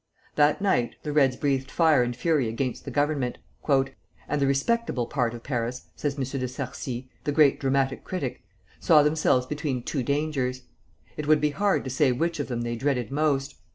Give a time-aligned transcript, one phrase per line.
[0.33, 3.37] That night the Reds breathed fire and fury against the Government,
[3.69, 6.23] "and the respectable part of Paris," says M.
[6.23, 8.41] de Sarcey, the great dramatic critic,
[8.79, 10.63] "saw themselves between two dangers.
[11.17, 13.57] It would be hard to say which of them they dreaded most.